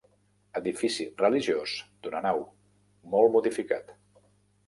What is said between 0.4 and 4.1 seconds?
Edifici religiós d'una nau, molt modificat.